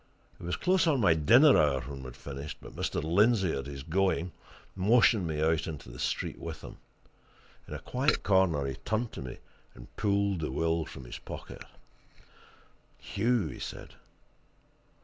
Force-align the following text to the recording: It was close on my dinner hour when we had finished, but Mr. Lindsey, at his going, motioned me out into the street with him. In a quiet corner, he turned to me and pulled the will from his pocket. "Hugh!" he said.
It 0.39 0.43
was 0.43 0.55
close 0.55 0.87
on 0.87 0.99
my 0.99 1.13
dinner 1.13 1.55
hour 1.55 1.81
when 1.81 1.99
we 1.99 2.05
had 2.05 2.15
finished, 2.15 2.57
but 2.59 2.75
Mr. 2.75 3.03
Lindsey, 3.03 3.51
at 3.51 3.67
his 3.67 3.83
going, 3.83 4.31
motioned 4.75 5.27
me 5.27 5.43
out 5.43 5.67
into 5.67 5.91
the 5.91 5.99
street 5.99 6.39
with 6.39 6.61
him. 6.61 6.77
In 7.67 7.75
a 7.75 7.79
quiet 7.79 8.23
corner, 8.23 8.65
he 8.65 8.77
turned 8.77 9.11
to 9.11 9.21
me 9.21 9.37
and 9.75 9.95
pulled 9.97 10.39
the 10.39 10.49
will 10.49 10.85
from 10.85 11.05
his 11.05 11.19
pocket. 11.19 11.63
"Hugh!" 12.97 13.45
he 13.49 13.59
said. 13.59 13.93